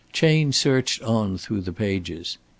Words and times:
Chayne 0.13 0.51
searched 0.51 1.03
on 1.03 1.37
through 1.37 1.61
the 1.61 1.71
pages. 1.71 2.39